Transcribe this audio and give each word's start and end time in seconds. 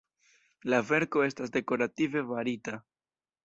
La 0.73 0.79
verko 0.87 1.23
estas 1.27 1.55
dekorative 1.59 2.27
barita. 2.33 2.79